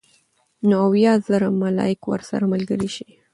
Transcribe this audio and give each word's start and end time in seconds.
نو 0.67 0.75
اويا 0.87 1.13
زره 1.27 1.47
ملائک 1.61 1.99
ورسره 2.11 2.43
ملګري 2.53 2.89
شي 2.95 3.07